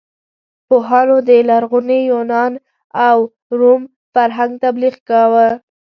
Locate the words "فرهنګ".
4.13-4.51